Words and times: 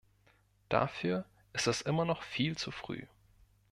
Dafür 0.67 1.25
ist 1.53 1.67
es 1.67 1.81
immer 1.83 2.05
noch 2.05 2.23
viel 2.23 2.57
zu 2.57 2.71
früh. 2.71 3.05